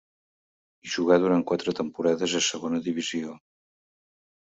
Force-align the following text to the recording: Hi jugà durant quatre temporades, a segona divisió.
Hi 0.85 0.93
jugà 0.93 1.19
durant 1.25 1.45
quatre 1.53 1.75
temporades, 1.83 2.37
a 2.43 2.45
segona 2.49 2.85
divisió. 2.91 3.41